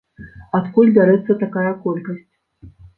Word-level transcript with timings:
Адкуль 0.59 0.89
бярэцца 0.97 1.37
такая 1.47 1.71
колькасць? 1.87 2.29